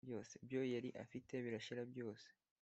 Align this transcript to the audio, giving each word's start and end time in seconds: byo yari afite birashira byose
byo 0.45 0.59
yari 0.73 0.89
afite 1.03 1.33
birashira 1.43 1.81
byose 1.91 2.27